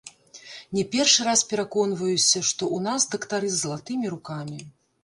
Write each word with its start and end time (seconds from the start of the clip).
Не 0.77 0.83
першы 0.95 1.27
раз 1.27 1.43
пераконваюся, 1.53 2.27
што 2.49 2.63
ў 2.75 2.87
нас 2.87 3.01
дактары 3.17 3.47
з 3.55 3.63
залатымі 3.67 4.15
рукамі. 4.17 4.59